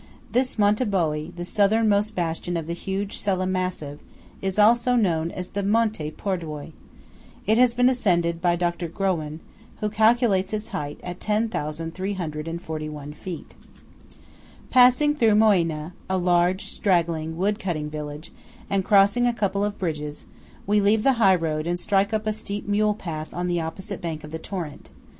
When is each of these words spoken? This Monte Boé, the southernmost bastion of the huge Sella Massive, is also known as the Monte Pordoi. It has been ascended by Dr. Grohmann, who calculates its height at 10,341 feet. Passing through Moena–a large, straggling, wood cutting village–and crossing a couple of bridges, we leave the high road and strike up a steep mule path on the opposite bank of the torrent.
This 0.31 0.57
Monte 0.57 0.85
Boé, 0.85 1.31
the 1.35 1.45
southernmost 1.45 2.15
bastion 2.15 2.57
of 2.57 2.65
the 2.65 2.73
huge 2.73 3.19
Sella 3.19 3.45
Massive, 3.45 3.99
is 4.41 4.57
also 4.57 4.95
known 4.95 5.29
as 5.29 5.49
the 5.49 5.61
Monte 5.61 6.09
Pordoi. 6.13 6.71
It 7.45 7.59
has 7.59 7.75
been 7.75 7.87
ascended 7.87 8.41
by 8.41 8.55
Dr. 8.55 8.87
Grohmann, 8.87 9.41
who 9.79 9.89
calculates 9.91 10.53
its 10.53 10.69
height 10.69 10.99
at 11.03 11.19
10,341 11.19 13.13
feet. 13.13 13.53
Passing 14.71 15.13
through 15.13 15.35
Moena–a 15.35 16.17
large, 16.17 16.65
straggling, 16.73 17.37
wood 17.37 17.59
cutting 17.59 17.87
village–and 17.91 18.83
crossing 18.83 19.27
a 19.27 19.33
couple 19.33 19.63
of 19.63 19.77
bridges, 19.77 20.25
we 20.65 20.81
leave 20.81 21.03
the 21.03 21.13
high 21.21 21.35
road 21.35 21.67
and 21.67 21.79
strike 21.79 22.11
up 22.11 22.25
a 22.25 22.33
steep 22.33 22.67
mule 22.67 22.95
path 22.95 23.31
on 23.35 23.45
the 23.45 23.61
opposite 23.61 24.01
bank 24.01 24.23
of 24.23 24.31
the 24.31 24.39
torrent. 24.39 24.89